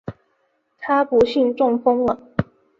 [0.79, 2.19] 她不幸中风了